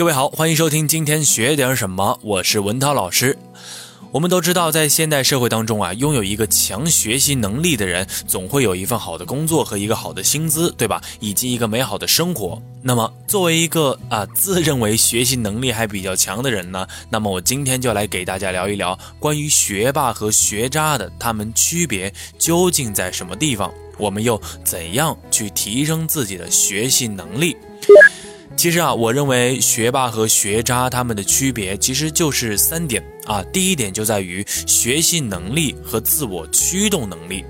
[0.00, 3.36] 各位好，欢迎收听今天学点什么，我是文涛老师。
[4.12, 11.02] 我们都知道，在现代社会当中啊，拥有一个强学习能力的人，总会有一份好的工作和一个好的薪资，对吧？
[11.20, 12.58] 以及一个美好的生活。
[12.80, 27.54] 那么，作为一个啊自认为学习能力还比较强的人呢，那么我今天就来给大家聊一聊关于学霸和学渣的他们区别究竟在什么地方，我们又怎样去提升自己的学习能力？
[28.60, 33.42] 其实啊，我认为学霸和学渣他们的区别其实就是三点啊。
[33.44, 37.42] 第一点就在于学习能力和自我驱动能力。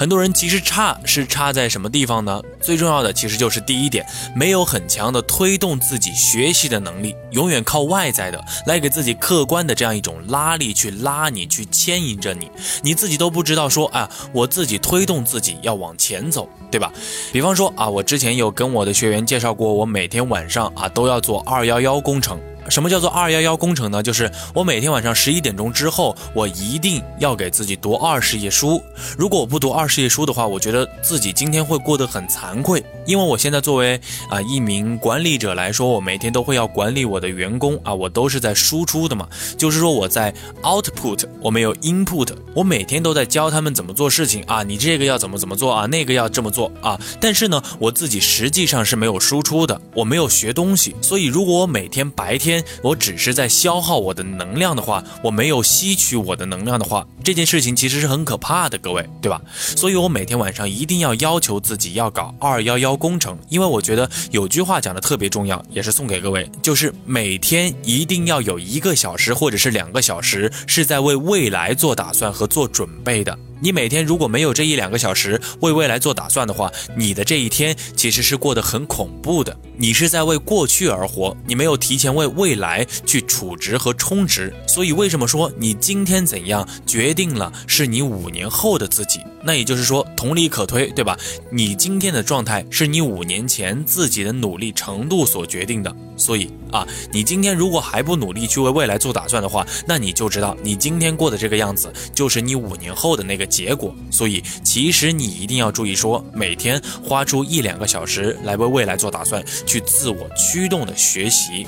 [0.00, 2.40] 很多人其实差是差在什么地方呢？
[2.58, 4.02] 最重要的其实就是第一点，
[4.34, 12.50] 没有很强的推动自己学习的能力，永远靠外在的来给自己客观的这样一种拉力去拉你，去牵引着你，
[12.82, 16.90] 你自己都不知道说啊，我自己推动自己要往前走，对吧？
[17.30, 22.40] 比方说啊，我之前有跟我的学员介绍过，我每天晚上啊都要做二幺幺工程。
[22.70, 24.02] 什么叫做二幺幺工程呢？
[24.02, 28.80] 就是我每天晚上十一点钟之后，我一定要给自己读二十页书。
[29.18, 32.82] 如果我不读二十页书的话，我觉得自己今天会过得很惭愧。
[33.06, 39.26] 因为我现在作为啊一名管理者来说，我每天都会要管理我的员工啊，我都是在输出的嘛，
[39.58, 59.42] 就是说我在 output，我没有 input，我每天都在教他们怎么做事情啊，你这个要怎么怎么做啊，那个要这么做啊，但是呢，我自己实际上是没有输出的，我没有学东西，所以如果我每天白天我只是在消耗我的能量的话，我没有吸取我的能量的话，这件事情其实是很可怕的，各位，对吧？
[59.56, 63.00] 所以我每天晚上一定要要求自己要搞二幺幺。
[63.00, 73.38] 工程，因为我觉得有句话讲的特别重要，也是送给各位，就是每天一定要有一个小时或者是两个小时是在为未来做打算和做准备的。
[73.62, 79.56] 你每天如果没有这一两个小时为未来做打算的话，你的这一天其实是过得很恐怖的。
[79.80, 84.52] 你是在为过去而活，你没有提前为未来去储值和充值。
[84.68, 89.20] 所以为什么说你今天怎样决定了是你五年后的自己？
[89.42, 91.18] 那也就是说同理可推，对吧？
[91.50, 95.96] 你今天的状态是你五年前自己的努力程度所决定的。
[96.14, 103.46] 所以啊，你今天如果还不努力去为未来做打算的话，那你就知道你今天过的这个样子就是你五年后的那个。
[103.46, 111.64] 结果，所以其实你一定要注意，说每天花出一两个小时来为未来做打算，去自我驱动的学习。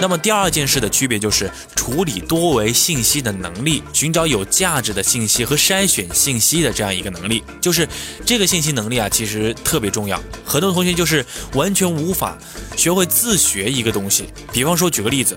[0.00, 7.88] 那么第二件事的区别就是处理多维信息的能力，寻找有价值的信息和筛选信息的这样一个能力，就是
[8.24, 10.22] 这个信息能力啊，其实特别重要。
[10.44, 12.38] 很多同学就是完全无法
[12.76, 14.26] 学会自学一个东西。
[14.52, 15.36] 比方说，举个例子，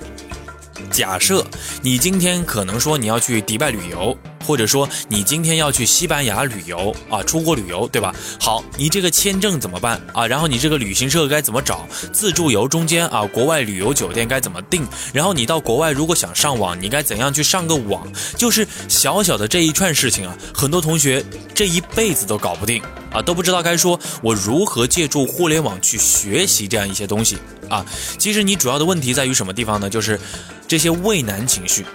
[0.92, 1.44] 假设
[1.82, 4.16] 你今天可能说你要去迪拜旅游。
[4.44, 8.14] 或者说你今天要去西班牙旅游啊，出国旅游，对吧？
[8.40, 10.28] 好，你这个签证怎么办啊？
[10.28, 11.88] 然后你这个旅行社该怎么找？
[12.12, 14.86] 自助游中间啊，国外旅游酒店该怎么订？
[15.14, 18.06] 然后你到国外如果想上网，你该怎样去上个网？
[18.38, 21.24] 就是小小的这一串事情啊，很多同学
[21.54, 22.82] 这一辈子都搞不定
[23.12, 27.38] 啊，都不知道该说我如何借助互联网去学习这样一些东西
[27.70, 27.86] 啊。
[28.18, 29.90] 其实你主要的问题在于什么地方呢？
[29.90, 30.20] 就是
[30.68, 31.86] 这些畏难情绪。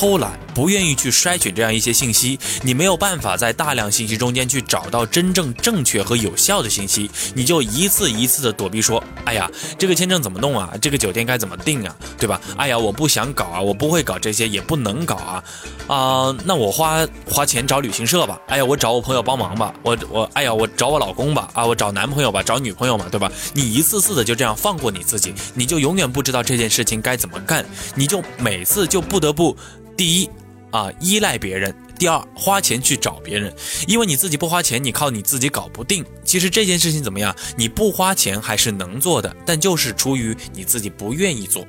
[0.00, 10.72] 偷懒，不愿意去筛选这样一些信息，你没有办法在大量信息中间去找到真正正确和有效的信息，你就一次一次的躲避说，哎呀，这个签证怎么弄啊？
[10.80, 11.94] 这个酒店该怎么订啊？
[12.18, 12.40] 对吧？
[12.56, 15.44] 哎呀，我不想搞啊，我不会搞这些，也不能搞啊，
[15.86, 18.40] 啊，那我花花钱找旅行社吧。
[18.46, 19.74] 哎呀，我找我朋友帮忙吧。
[19.82, 21.50] 我我，哎呀，我找我老公吧。
[21.52, 23.30] 啊，我找男朋友吧，找女朋友嘛，对吧？
[23.52, 27.62] 你一次次的就这样放过你自己，你就永远不知道这件事情该怎么干，
[27.94, 29.54] 你就每次就不得不。
[30.00, 30.30] 第一，
[30.70, 33.54] 啊，依赖别人；第二，花钱去找别人，
[33.86, 36.02] 因为你自己不花钱，你靠你自己搞不定。
[36.24, 37.36] 其实这件事情怎么样？
[37.58, 41.62] 你不花钱还是能做的，但就是出于你自己不愿意做。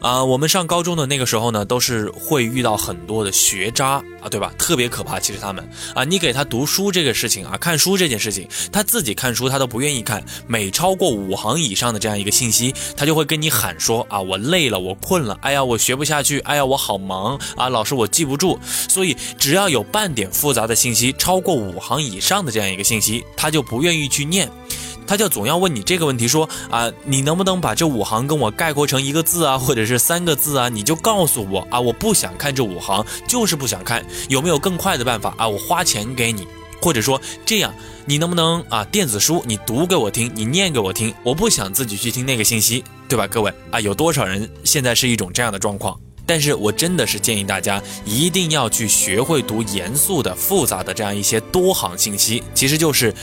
[0.00, 4.52] 啊，我们上高中的那个时候呢，都是会遇到很多的学渣啊，对吧？
[4.58, 5.18] 特别可怕。
[5.18, 10.22] 其实他们啊，你给他读书这个事情啊，看书这件事情，他自己看书他都不愿意看。
[10.46, 18.60] 每超过五行以上的这样一个信息，他就会跟你喊说啊，我累了，我困了，哎呀，我学不下去，哎呀，我好忙啊，老师我记不住。
[18.62, 24.50] 所以只要要有半点复杂的信息，超过五行以上的这样一个信息，他就不愿意去念。
[25.06, 30.68] 他就总要问你这个问题，说啊，你能不能把这五行跟我概括成一个字啊，或者是三个字啊？
[30.68, 35.48] 你就告诉我啊，我不想看这五行，就是不想看，有没有更快的办法啊？
[35.48, 36.46] 我花钱给你，
[36.82, 37.74] 或者说这样，
[38.04, 43.26] 你能不能啊，电子书你读给我听，你念给我听，我不想自己去听那个信息，对吧？
[43.26, 45.98] 各位啊，有多少人现在是一种这样的状况？
[46.26, 53.14] 但是我真的是建议大家一定要去学会读严肃的、复杂的这样一些多行信息，其实就是。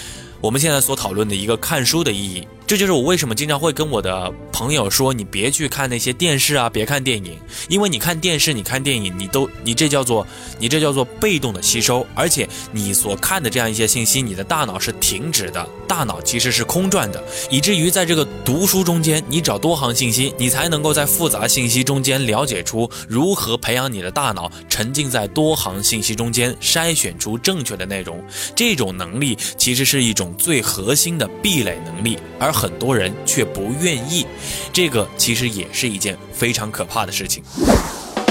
[0.41, 2.47] 我们现在所讨论的一个看书的意义。
[2.71, 7.37] 这就是我为什么经常会跟我的朋友说，你别去看那些电视啊，别看电影，
[7.67, 10.25] 因为你看电视、你看电影，你都你这叫做
[10.57, 28.23] 你这叫做被动的吸收，而且你所看的这样一些信息，你的大脑是停止的，大脑其实是空转的，以至于在这个读书中间，你找多行信息，你才能够在复杂信息中间了解出如何培养你的大脑沉浸在多行信息中间，筛选出正确的内容。
[28.55, 34.27] 这种能力其实是一种最核心的壁垒能力，而很多人却不愿意。
[34.71, 37.43] 这个其实也是一件非常可怕的事情。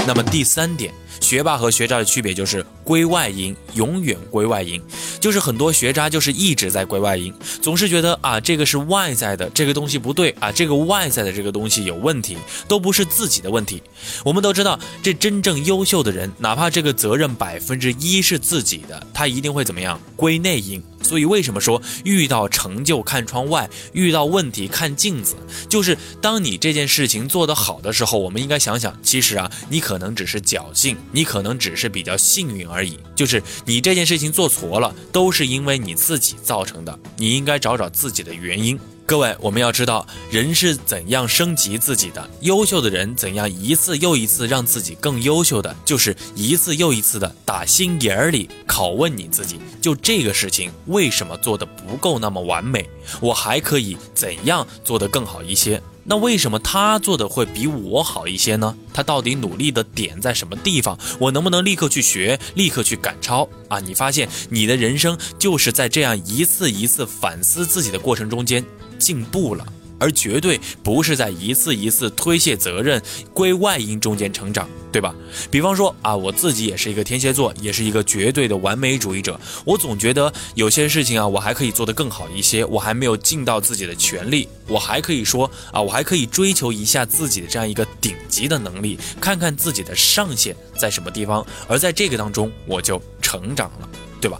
[0.07, 0.93] 那么第三点。
[1.19, 4.81] 学霸和学渣的区别就是归外因，永远归外因，
[5.19, 7.31] 就是很多学渣就是一直在归外因，
[7.61, 12.35] 总是觉得啊这个是外在的这个东西不对啊，这个外在的这个东西有问题，
[12.67, 13.83] 都不是自己的问题。
[14.25, 20.01] 我们都知道，这真正优秀的人，哪怕这个责任百分之一是自己的，他一定会怎么样？
[20.15, 20.81] 归内因。
[21.01, 25.35] 所以，为什么说遇到成就看窗外，遇到问题看镜子？
[25.69, 32.97] 就是当你这件事情做得好的时候，我们应该想想，其实啊，你可能只是侥幸，你可能只是比较幸运而已。
[33.15, 38.79] 就是你这件事情做错了，都是因为你自己造成的，你应该找找自己的原因。
[39.11, 42.29] 各位，我们要知道人是怎样升级自己的。
[42.39, 52.89] 优秀的人怎样一次又一次让自己更优秀的，就是一次又一次的打心眼儿里拷问你自己：就这个事情为什么做的不够那么完美？
[53.19, 55.83] 我还可以怎样做得更好一些？
[56.05, 58.73] 那为什么他做的会比我好一些呢？
[58.93, 60.97] 他到底努力的点在什么地方？
[61.19, 63.77] 我能不能立刻去学，立刻去赶超啊？
[63.81, 68.63] 你发现你的人生就是在这样一次一次反思自己的过程中间。
[69.01, 69.65] 进步了，
[69.99, 73.01] 而绝对不是在一次一次推卸责任、
[73.33, 75.13] 归外因中间成长，对吧？
[75.49, 79.39] 比方说啊，我自己也是一个天蝎座，也是一个绝对的完美主义者。
[79.65, 91.45] 我总觉得有些事情啊，我还可以做得更好一些，我还没有尽到自己的全力，我还可以说啊，我还可以追求一下自己的这样一个顶级的能力，看看自己的上限在什么地方。
[91.67, 93.89] 而在这个当中，我就成长了，
[94.19, 94.39] 对吧？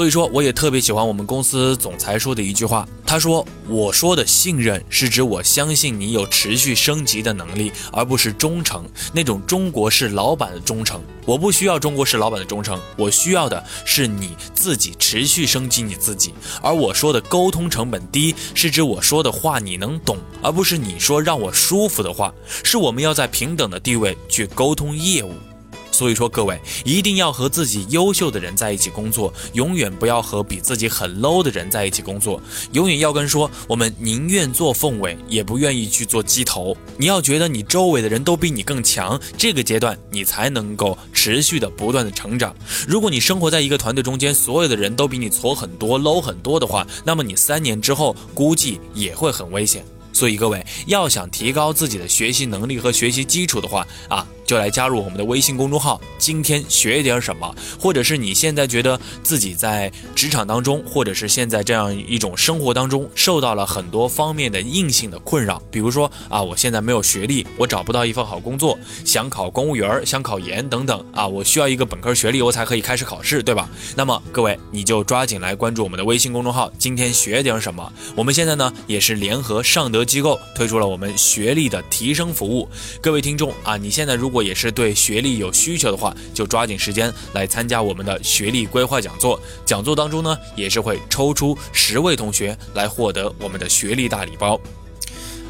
[0.00, 2.88] 所以说，我也特别喜欢我们公司总裁说的一句话。
[3.04, 11.02] 他说：“我说的信任是指我相信你有持续升级的能力，而不是忠诚那种中国式老板的忠诚。
[11.26, 16.32] 我不需要中国式老板的忠诚，我需要的是你自己持续升级你自己。
[16.62, 22.32] 而我说的沟通成本低，是指我说的话你能懂，而不是你说让我舒服的话。
[22.64, 25.34] 是我们要在平等的地位去沟通业务。”
[25.90, 32.40] 所以说，各位一定要和自己优秀的人在一起工作，永远不要和比自己很 low 的人在一起工作。
[32.72, 36.76] 永远要跟说，我们宁愿做凤尾，也不愿意去做鸡头。
[36.96, 42.54] 你要觉得你周围的人都比你更强，这个阶段你才能够持续的不断的成长。
[42.86, 49.84] 如果你生活在一个团队中间，所有的人都比你矬很多，low 很多的话，那么你三年之后估计也会很危险。
[50.12, 54.26] 所以各位要想提高自己的学习能力和学习基础的话啊。
[54.50, 57.54] 就来加入我们的微信公众号，今天学一点什么？
[57.78, 73.70] 或者是你现在觉得自己在职场当中，或者是现在这样一种生活当中，受到了很多方面的硬性的困扰，比如说啊，我现在没有学历，我找不到一份好工作，想考公务员，想考研等等啊，我需要一个本科学历，我才可以开始考试，对吧？
[73.94, 77.92] 那么各位，你就抓紧来关注我们的微信公众号，今天学点什么？
[78.16, 82.68] 我们现在呢，也是联合尚德机构推出了我们学历的提升服务。
[83.00, 89.40] 各位听众啊，你现在如果也是对学历有需求的话，就抓紧时间来参加我们的学历规划讲座。
[89.64, 94.60] 讲座当中呢，也是会抽出十位同学来获得我们的学历大礼包。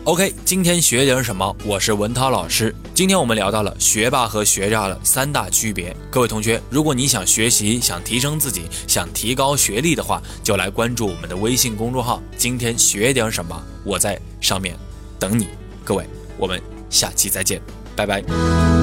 [0.04, 1.54] OK，今天学点什么？
[1.62, 2.74] 我是文涛老师。
[2.94, 5.94] 今天我们聊到了学霸和学渣的三大区别。
[6.10, 12.22] 各位同学，如果你想学习、想提升自己、想提高学历的话，就来关注我们的微信公众号。
[12.34, 13.62] 今天学点什么？
[13.84, 14.74] 我在上面
[15.18, 15.48] 等你。
[15.84, 16.06] 各位，
[16.38, 17.60] 我们下期再见，
[17.94, 18.79] 拜拜。